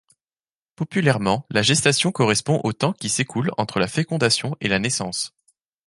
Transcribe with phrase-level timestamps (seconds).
[0.75, 5.35] Populairement, la gestation correspond au temps qui s’écoule entre la fécondation et la naissance.